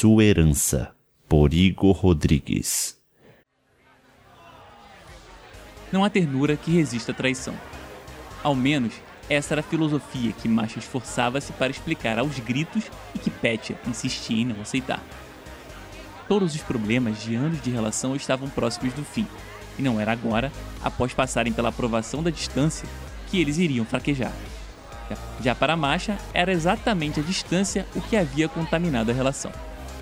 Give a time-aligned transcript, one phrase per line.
[0.00, 0.94] Sua Herança,
[1.28, 2.96] por Igor Rodrigues.
[5.90, 7.52] Não há ternura que resista à traição.
[8.40, 8.94] Ao menos,
[9.28, 14.40] essa era a filosofia que Masha esforçava-se para explicar aos gritos e que Petia insistia
[14.40, 15.02] em não aceitar.
[16.28, 19.26] Todos os problemas de anos de relação estavam próximos do fim,
[19.76, 22.88] e não era agora, após passarem pela aprovação da distância,
[23.26, 24.32] que eles iriam fraquejar.
[25.42, 29.50] Já para Masha, era exatamente a distância o que havia contaminado a relação.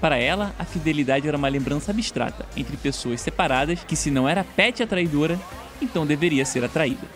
[0.00, 4.45] Para ela, a fidelidade era uma lembrança abstrata entre pessoas separadas que, se não era
[4.45, 5.38] Pet a traidora,
[5.80, 7.06] então deveria ser atraída.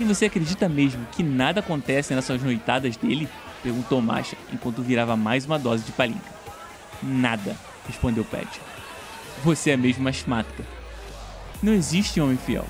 [0.00, 3.28] E você acredita mesmo que nada acontece nessas noitadas dele?
[3.62, 6.32] Perguntou Masha enquanto virava mais uma dose de palinca.
[7.02, 7.56] Nada,
[7.86, 8.60] respondeu Pet.
[9.44, 10.64] Você é mesmo uma asmática.
[11.62, 12.64] Não existe homem fiel.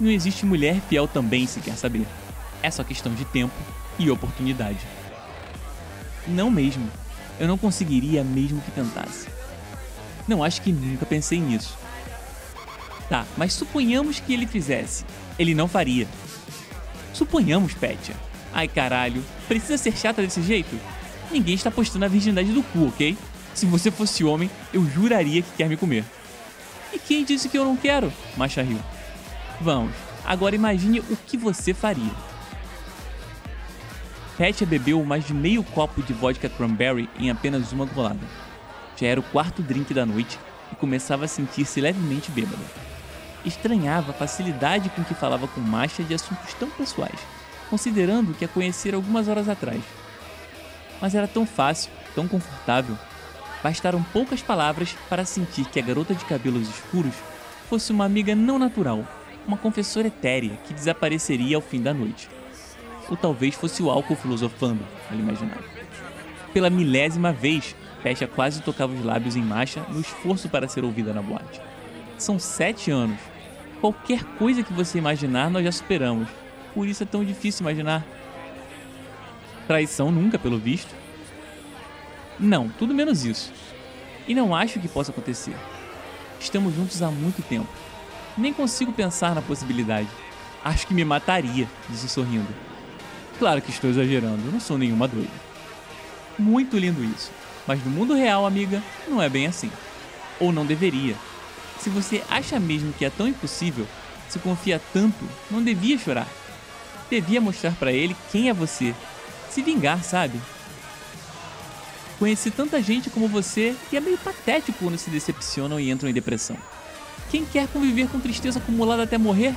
[0.00, 2.06] Não existe mulher fiel também, se quer saber.
[2.62, 3.54] É só questão de tempo
[3.98, 4.80] e oportunidade.
[6.26, 6.88] Não mesmo.
[7.38, 9.28] Eu não conseguiria mesmo que tentasse.
[10.26, 11.76] Não acho que nunca pensei nisso.
[13.08, 15.04] Tá, mas suponhamos que ele fizesse.
[15.38, 16.06] Ele não faria.
[17.12, 18.14] Suponhamos, Petia.
[18.52, 20.78] Ai caralho, precisa ser chata desse jeito?
[21.30, 23.16] Ninguém está postando a virgindade do cu, ok?
[23.52, 26.04] Se você fosse homem, eu juraria que quer me comer.
[26.92, 28.12] E quem disse que eu não quero?
[28.36, 28.78] Macha riu.
[29.60, 29.92] Vamos,
[30.24, 32.10] agora imagine o que você faria.
[34.36, 38.26] Petia bebeu mais de meio copo de vodka cranberry em apenas uma golada.
[38.96, 40.40] Já era o quarto drink da noite
[40.72, 42.64] e começava a sentir-se levemente bêbada.
[43.44, 47.20] Estranhava a facilidade com que falava com Masha de assuntos tão pessoais,
[47.70, 49.80] considerando que a conhecera algumas horas atrás.
[51.00, 52.98] Mas era tão fácil, tão confortável.
[53.62, 57.14] Bastaram poucas palavras para sentir que a garota de cabelos escuros
[57.68, 59.06] fosse uma amiga não natural,
[59.46, 62.28] uma confessora etérea que desapareceria ao fim da noite
[63.08, 65.64] ou talvez fosse o álcool filosofando, ela imaginava.
[66.52, 67.74] Pela milésima vez,
[68.04, 71.58] Pesha quase tocava os lábios em marcha no esforço para ser ouvida na boate.
[72.18, 73.18] São sete anos.
[73.80, 76.28] Qualquer coisa que você imaginar, nós já superamos.
[76.74, 78.04] Por isso é tão difícil imaginar.
[79.66, 80.94] Traição nunca, pelo visto.
[82.38, 83.50] Não, tudo menos isso.
[84.28, 85.56] E não acho que possa acontecer.
[86.38, 87.68] Estamos juntos há muito tempo.
[88.36, 90.08] Nem consigo pensar na possibilidade.
[90.62, 92.48] Acho que me mataria, disse sorrindo.
[93.38, 95.30] Claro que estou exagerando, não sou nenhuma doida.
[96.38, 97.30] Muito lindo isso.
[97.66, 99.70] Mas no mundo real, amiga, não é bem assim.
[100.38, 101.16] Ou não deveria.
[101.80, 103.86] Se você acha mesmo que é tão impossível,
[104.28, 106.28] se confia tanto, não devia chorar.
[107.10, 108.94] Devia mostrar para ele quem é você.
[109.50, 110.40] Se vingar, sabe?
[112.18, 116.12] Conheci tanta gente como você e é meio patético quando se decepcionam e entram em
[116.12, 116.56] depressão.
[117.30, 119.54] Quem quer conviver com tristeza acumulada até morrer?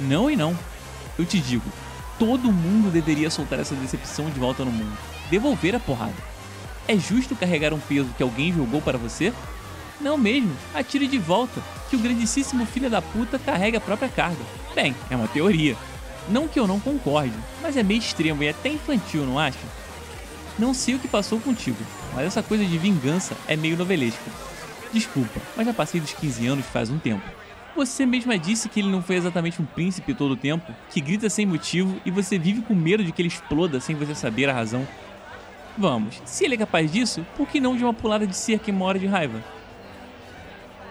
[0.00, 0.58] Não e não.
[1.18, 1.70] Eu te digo,
[2.24, 4.96] todo mundo deveria soltar essa decepção de volta no mundo.
[5.30, 6.14] Devolver a porrada.
[6.88, 9.30] É justo carregar um peso que alguém jogou para você?
[10.00, 14.40] Não mesmo, atire de volta, que o grandíssimo filho da puta carrega a própria carga.
[14.74, 15.76] Bem, é uma teoria.
[16.26, 19.58] Não que eu não concorde, mas é meio extremo e até infantil, não acha?
[20.58, 21.76] Não sei o que passou contigo,
[22.14, 24.30] mas essa coisa de vingança é meio novelesca.
[24.92, 27.24] Desculpa, mas já passei dos 15 anos faz um tempo.
[27.76, 31.28] Você mesma disse que ele não foi exatamente um príncipe todo o tempo, que grita
[31.28, 34.52] sem motivo e você vive com medo de que ele exploda sem você saber a
[34.52, 34.86] razão.
[35.76, 38.74] Vamos, se ele é capaz disso, por que não de uma pulada de cerca em
[38.74, 39.42] uma hora de raiva?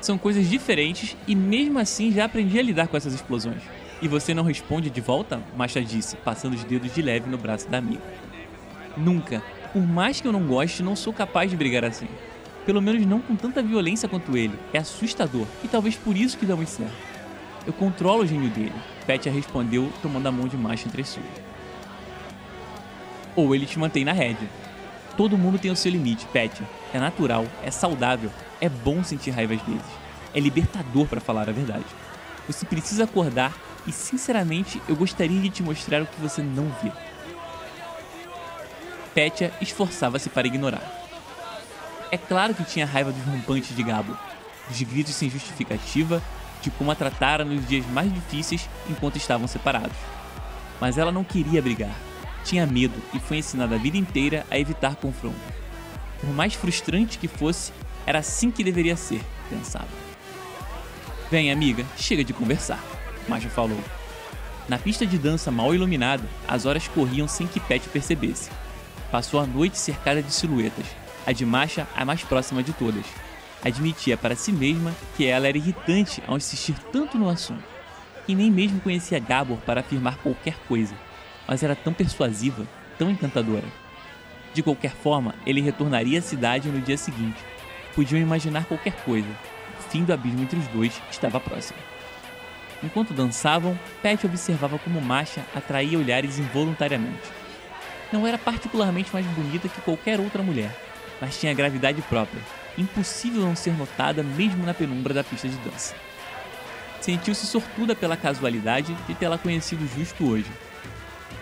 [0.01, 3.63] São coisas diferentes e mesmo assim já aprendi a lidar com essas explosões.
[4.01, 5.41] E você não responde de volta?
[5.55, 8.03] Masha disse, passando os dedos de leve no braço da amiga.
[8.97, 9.41] Nunca.
[9.71, 12.09] Por mais que eu não goste, não sou capaz de brigar assim.
[12.65, 14.57] Pelo menos não com tanta violência quanto ele.
[14.71, 15.45] É assustador.
[15.63, 16.93] E talvez por isso que muito certo.
[17.65, 18.73] Eu controlo o gênio dele.
[19.05, 21.25] Petia respondeu, tomando a mão de macho entre suas.
[23.35, 24.47] Ou ele te mantém na rédea.
[25.17, 26.67] Todo mundo tem o seu limite, Petia.
[26.93, 29.85] É natural, é saudável, é bom sentir raiva às vezes.
[30.33, 31.85] É libertador para falar a verdade.
[32.47, 33.53] Você precisa acordar
[33.85, 36.91] e, sinceramente, eu gostaria de te mostrar o que você não vê.
[39.13, 41.02] Petia esforçava-se para ignorar.
[42.13, 44.15] É claro que tinha raiva dos rompantes de Gabo,
[44.69, 46.21] dos gritos sem justificativa,
[46.61, 49.97] de como a tratara nos dias mais difíceis enquanto estavam separados.
[50.79, 51.95] Mas ela não queria brigar,
[52.45, 55.39] tinha medo e foi ensinada a vida inteira a evitar confronto.
[56.21, 57.73] Por mais frustrante que fosse,
[58.05, 59.87] era assim que deveria ser, pensava.
[61.31, 62.79] Vem, amiga, chega de conversar,
[63.27, 63.83] Macho falou.
[64.69, 68.51] Na pista de dança mal iluminada, as horas corriam sem que Pet percebesse.
[69.11, 70.85] Passou a noite cercada de silhuetas,
[71.25, 73.05] a de Masha, a mais próxima de todas.
[73.63, 77.63] Admitia para si mesma que ela era irritante ao insistir tanto no assunto.
[78.27, 80.95] E nem mesmo conhecia Gabor para afirmar qualquer coisa,
[81.47, 82.67] mas era tão persuasiva,
[82.97, 83.65] tão encantadora.
[84.53, 87.39] De qualquer forma, ele retornaria à cidade no dia seguinte.
[87.95, 89.29] Podiam imaginar qualquer coisa.
[89.79, 91.79] O fim do abismo entre os dois estava próximo.
[92.83, 97.31] Enquanto dançavam, Pat observava como Masha atraía olhares involuntariamente.
[98.11, 100.71] Não era particularmente mais bonita que qualquer outra mulher,
[101.23, 102.41] mas tinha gravidade própria,
[102.77, 105.95] impossível não ser notada mesmo na penumbra da pista de dança.
[106.99, 110.51] Sentiu-se sortuda pela casualidade de tê-la conhecido justo hoje.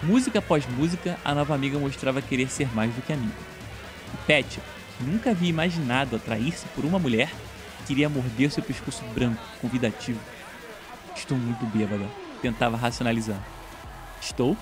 [0.03, 3.33] Música após música, a nova amiga mostrava querer ser mais do que amiga.
[4.13, 4.59] E Pat,
[4.99, 7.31] que nunca havia imaginado atrair-se por uma mulher,
[7.87, 10.19] queria morder seu pescoço branco, convidativo.
[11.15, 12.05] Estou muito bêbada,
[12.39, 13.41] tentava racionalizar.
[14.21, 14.55] Estou?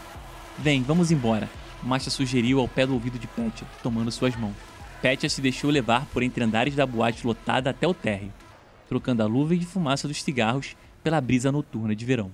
[0.58, 1.50] Vem, vamos embora.
[1.84, 4.69] Masha sugeriu ao pé do ouvido de Petia, tomando suas mãos.
[5.02, 8.34] Petia se deixou levar por entre andares da boate lotada até o térreo,
[8.88, 12.32] trocando a luva de fumaça dos cigarros pela brisa noturna de verão.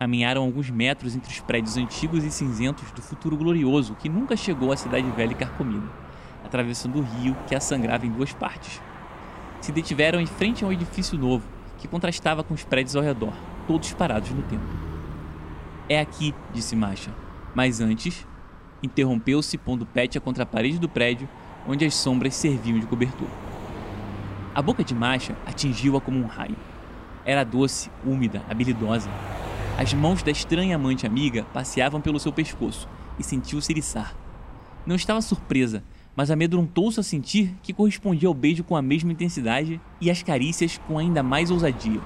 [0.00, 4.72] Caminharam alguns metros entre os prédios antigos e cinzentos do futuro glorioso que nunca chegou
[4.72, 5.86] à cidade velha e carcomida,
[6.44, 8.80] atravessando o rio que a sangrava em duas partes.
[9.60, 11.46] Se detiveram em frente a um edifício novo
[11.78, 13.32] que contrastava com os prédios ao redor,
[13.68, 14.64] todos parados no tempo.
[15.88, 17.12] É aqui, disse Masha.
[17.54, 18.26] Mas antes,
[18.82, 21.28] interrompeu-se pondo Petia contra a parede do prédio
[21.66, 23.28] onde as sombras serviam de cobertor.
[24.54, 26.56] A boca de Masha atingiu-a como um raio.
[27.24, 29.08] Era doce, úmida, habilidosa.
[29.78, 32.88] As mãos da estranha amante amiga passeavam pelo seu pescoço
[33.18, 34.14] e sentiu-se eriçar.
[34.84, 35.82] Não estava surpresa,
[36.14, 40.78] mas amedrontou-se a sentir que correspondia ao beijo com a mesma intensidade e às carícias
[40.86, 42.00] com ainda mais ousadia.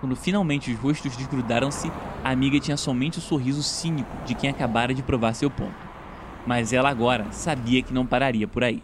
[0.00, 1.90] Quando finalmente os rostos desgrudaram-se,
[2.24, 5.89] a amiga tinha somente o sorriso cínico de quem acabara de provar seu ponto.
[6.46, 8.82] Mas ela agora sabia que não pararia por aí.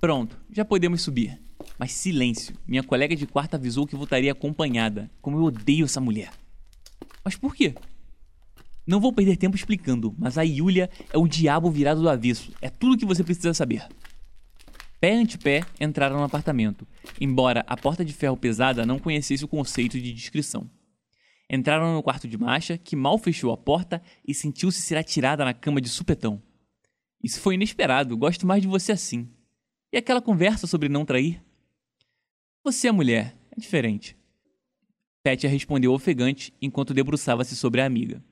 [0.00, 1.38] Pronto, já podemos subir.
[1.78, 5.10] Mas silêncio, minha colega de quarto avisou que voltaria acompanhada.
[5.20, 6.30] Como eu odeio essa mulher.
[7.24, 7.74] Mas por quê?
[8.86, 12.52] Não vou perder tempo explicando, mas a Yulia é o diabo virado do avesso.
[12.60, 13.86] É tudo que você precisa saber.
[15.00, 16.86] Pé ante pé, entraram no apartamento,
[17.20, 20.68] embora a porta de ferro pesada não conhecesse o conceito de discrição.
[21.52, 25.52] Entraram no quarto de Masha, que mal fechou a porta e sentiu-se ser atirada na
[25.52, 26.40] cama de supetão.
[27.20, 29.28] Isso foi inesperado, gosto mais de você assim.
[29.92, 31.42] E aquela conversa sobre não trair?
[32.62, 34.16] Você é mulher, é diferente.
[35.24, 38.22] Petia respondeu ofegante enquanto debruçava-se sobre a amiga.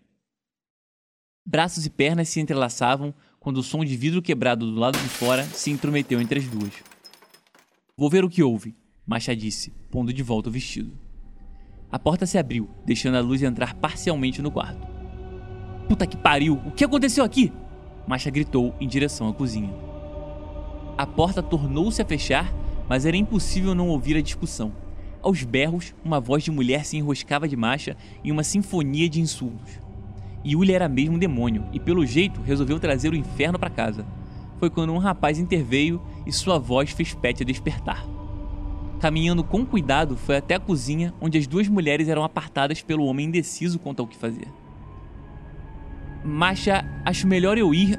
[1.44, 5.44] Braços e pernas se entrelaçavam quando o som de vidro quebrado do lado de fora
[5.44, 6.73] se intrometeu entre as duas.
[7.97, 11.08] Vou ver o que houve, Masha disse, pondo de volta o vestido.
[11.90, 14.87] A porta se abriu, deixando a luz entrar parcialmente no quarto.
[15.88, 16.61] Puta que pariu!
[16.67, 17.50] O que aconteceu aqui?
[18.06, 19.73] Masha gritou em direção à cozinha.
[20.99, 22.52] A porta tornou-se a fechar,
[22.87, 24.70] mas era impossível não ouvir a discussão.
[25.23, 29.81] Aos berros, uma voz de mulher se enroscava de Masha em uma sinfonia de insultos.
[30.44, 34.05] Yulia era mesmo um demônio e, pelo jeito, resolveu trazer o inferno para casa.
[34.58, 38.18] Foi quando um rapaz interveio e sua voz fez Petia despertar.
[39.00, 43.27] Caminhando com cuidado, foi até a cozinha, onde as duas mulheres eram apartadas pelo homem
[43.27, 44.49] indeciso quanto ao que fazer.
[46.25, 47.97] Masha, acho melhor eu ir.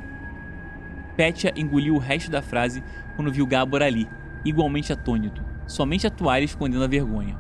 [1.15, 2.83] Petia engoliu o resto da frase
[3.15, 4.07] quando viu Gabor ali,
[4.43, 7.39] igualmente atônito, somente a toalha escondendo a vergonha.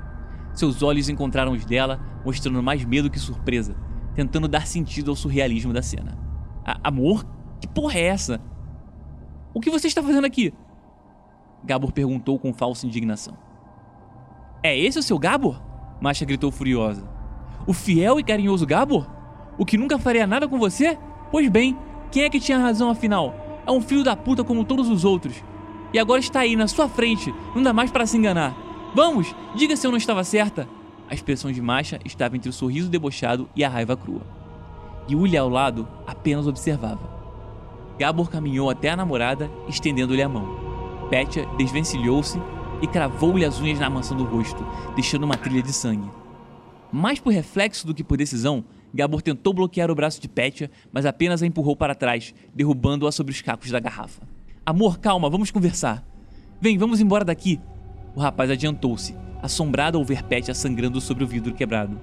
[0.53, 3.75] Seus olhos encontraram os dela, mostrando mais medo que surpresa,
[4.15, 6.17] tentando dar sentido ao surrealismo da cena.
[6.81, 7.25] amor?
[7.59, 8.41] Que porra é essa?
[9.53, 10.53] O que você está fazendo aqui?
[11.63, 13.48] Gabor perguntou com falsa indignação.
[14.61, 15.61] É esse o seu Gabor?
[16.01, 17.07] Masha gritou furiosa.
[17.65, 19.09] O fiel e carinhoso Gabor?
[19.57, 20.97] O que nunca faria nada com você?
[21.31, 21.77] Pois bem,
[22.11, 23.33] quem é que tinha razão afinal?
[23.65, 25.43] É um filho da puta como todos os outros.
[25.93, 28.55] E agora está aí, na sua frente, não dá mais para se enganar.
[28.93, 30.67] Vamos, diga se eu não estava certa.
[31.09, 34.21] A expressão de Masha estava entre o sorriso debochado e a raiva crua.
[35.09, 37.17] Yulia ao lado apenas observava.
[37.97, 41.07] Gabor caminhou até a namorada, estendendo-lhe a mão.
[41.09, 42.39] Petia desvencilhou-se
[42.81, 46.09] e cravou-lhe as unhas na maçã do rosto, deixando uma trilha de sangue.
[46.91, 51.05] Mais por reflexo do que por decisão, Gabor tentou bloquear o braço de Petia, mas
[51.05, 54.21] apenas a empurrou para trás, derrubando-a sobre os cacos da garrafa.
[54.65, 56.03] Amor, calma, vamos conversar.
[56.59, 57.59] Vem, vamos embora daqui.
[58.15, 61.99] O rapaz adiantou-se, assombrado ao ver Petia sangrando sobre o vidro quebrado.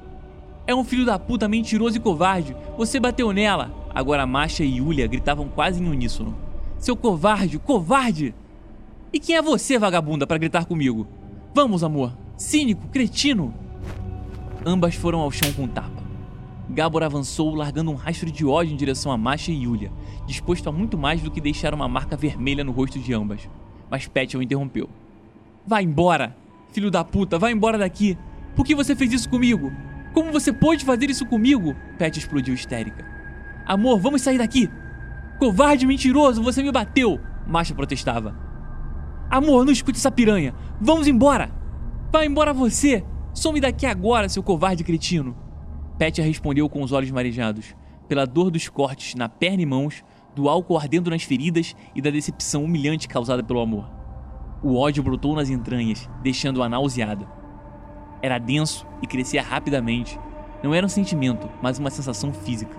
[0.67, 2.57] É um filho da puta mentiroso e covarde.
[2.77, 3.73] Você bateu nela.
[3.95, 6.37] Agora Masha e Yulia gritavam quase em uníssono.
[6.79, 8.35] Seu covarde, covarde!
[9.13, 11.07] E quem é você, vagabunda, para gritar comigo?
[11.55, 12.17] Vamos, amor.
[12.37, 13.55] Cínico, cretino.
[14.65, 16.03] Ambas foram ao chão com tapa.
[16.69, 19.93] Gabor avançou, largando um rastro de ódio em direção a Masha e Yulia,
[20.27, 23.49] disposto a muito mais do que deixar uma marca vermelha no rosto de ambas.
[23.89, 24.89] Mas Petia o interrompeu.
[25.65, 26.37] Vai embora!
[26.73, 28.19] Filho da puta, vai embora daqui!
[28.57, 29.73] Por que você fez isso comigo?
[30.13, 31.77] Como você pôde fazer isso comigo?
[31.97, 33.07] Pet explodiu histérica.
[33.65, 34.69] Amor, vamos sair daqui!
[35.39, 37.21] Covarde mentiroso, você me bateu!
[37.47, 38.46] Masha protestava.
[39.31, 40.55] Amor, não escute essa piranha!
[40.81, 41.51] Vamos embora!
[42.13, 43.05] Vai embora você!
[43.35, 45.37] Some daqui agora, seu covarde cretino!
[45.99, 47.75] Petia respondeu com os olhos marejados,
[48.07, 50.05] pela dor dos cortes na perna e mãos,
[50.35, 53.91] do álcool ardendo nas feridas e da decepção humilhante causada pelo amor.
[54.63, 57.27] O ódio brotou nas entranhas, deixando-a nauseada.
[58.23, 60.21] Era denso e crescia rapidamente.
[60.63, 62.77] Não era um sentimento, mas uma sensação física.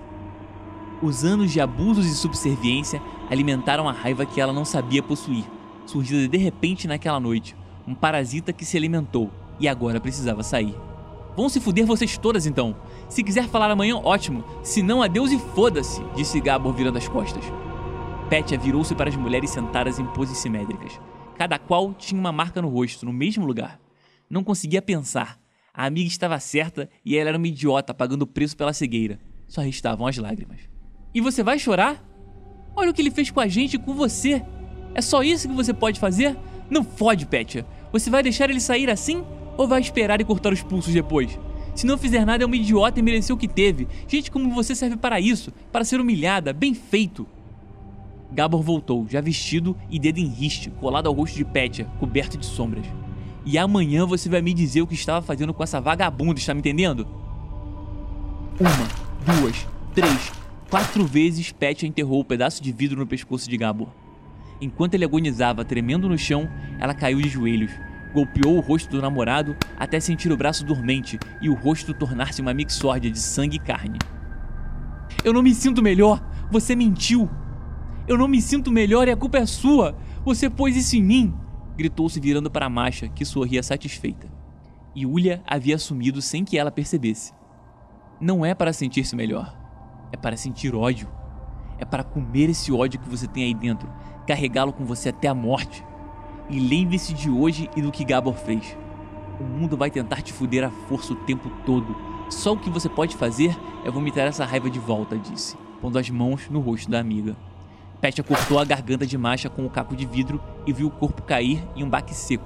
[1.02, 5.44] Os anos de abusos e subserviência alimentaram a raiva que ela não sabia possuir,
[5.90, 10.74] surgida de repente naquela noite, um parasita que se alimentou e agora precisava sair.
[11.36, 12.76] Vão se fuder vocês todas então.
[13.08, 14.44] Se quiser falar amanhã, ótimo.
[14.62, 17.44] Se não, adeus e foda-se, disse Gabor virando as costas.
[18.28, 21.00] Petia virou-se para as mulheres sentadas em poses simétricas.
[21.36, 23.80] Cada qual tinha uma marca no rosto, no mesmo lugar.
[24.28, 25.38] Não conseguia pensar.
[25.72, 29.20] A amiga estava certa e ela era uma idiota pagando o preço pela cegueira.
[29.46, 30.60] Só restavam as lágrimas.
[31.14, 32.04] E você vai chorar?
[32.74, 34.44] Olha o que ele fez com a gente e com você.
[34.98, 36.36] É só isso que você pode fazer?
[36.68, 37.64] Não fode, Petia.
[37.92, 39.22] Você vai deixar ele sair assim?
[39.56, 41.38] Ou vai esperar e cortar os pulsos depois?
[41.72, 43.86] Se não fizer nada, é uma idiota e mereceu o que teve.
[44.08, 47.28] Gente como você serve para isso, para ser humilhada, bem feito.
[48.32, 52.44] Gabor voltou, já vestido e dedo em riste, colado ao rosto de Petia, coberto de
[52.44, 52.84] sombras.
[53.46, 56.58] E amanhã você vai me dizer o que estava fazendo com essa vagabunda, está me
[56.58, 57.06] entendendo?
[58.58, 59.64] Uma, duas,
[59.94, 60.32] três,
[60.68, 63.86] quatro vezes Petia enterrou o pedaço de vidro no pescoço de Gabor.
[64.60, 66.48] Enquanto ele agonizava, tremendo no chão,
[66.78, 67.72] ela caiu de joelhos,
[68.12, 72.54] golpeou o rosto do namorado até sentir o braço dormente e o rosto tornar-se uma
[72.54, 73.98] mixórdia de sangue e carne.
[75.24, 76.22] Eu não me sinto melhor!
[76.50, 77.28] Você mentiu!
[78.06, 79.96] Eu não me sinto melhor e a culpa é sua!
[80.24, 81.34] Você pôs isso em mim!
[81.76, 84.28] gritou se virando para a Masha, que sorria satisfeita.
[84.96, 87.32] Yulia havia assumido sem que ela percebesse.
[88.20, 89.56] Não é para sentir-se melhor,
[90.10, 91.08] é para sentir ódio.
[91.78, 93.88] É para comer esse ódio que você tem aí dentro,
[94.26, 95.84] carregá-lo com você até a morte.
[96.50, 98.76] E lembre-se de hoje e do que Gabor fez.
[99.40, 101.94] O mundo vai tentar te fuder à força o tempo todo.
[102.28, 106.10] Só o que você pode fazer é vomitar essa raiva de volta, disse, pondo as
[106.10, 107.36] mãos no rosto da amiga.
[108.00, 111.22] Petia cortou a garganta de Masha com o caco de vidro e viu o corpo
[111.22, 112.44] cair em um baque seco,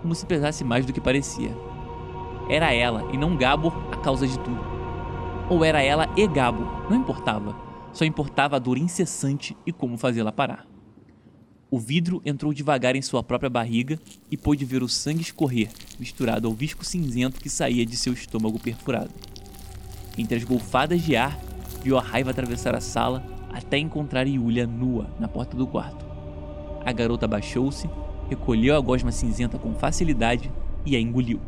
[0.00, 1.56] como se pesasse mais do que parecia.
[2.48, 4.60] Era ela e não Gabor a causa de tudo.
[5.48, 7.69] Ou era ela e Gabor, não importava.
[7.92, 10.66] Só importava a dor incessante e como fazê-la parar.
[11.70, 15.70] O vidro entrou devagar em sua própria barriga e pôde ver o sangue escorrer,
[16.00, 19.10] misturado ao visco cinzento que saía de seu estômago perfurado.
[20.18, 21.38] Entre as golfadas de ar,
[21.82, 26.04] viu a raiva atravessar a sala até encontrar Yulia nua na porta do quarto.
[26.84, 27.88] A garota abaixou-se,
[28.28, 30.50] recolheu a gosma cinzenta com facilidade
[30.84, 31.40] e a engoliu.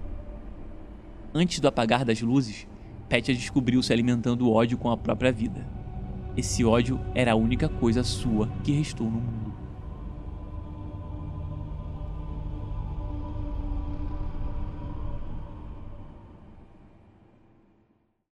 [1.34, 2.66] Antes do apagar das luzes,
[3.08, 5.81] Petia descobriu se alimentando o ódio com a própria vida.
[6.36, 9.41] Esse ódio era a única coisa sua que restou no mundo.